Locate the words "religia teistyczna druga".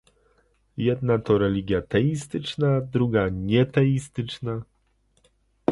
1.37-3.29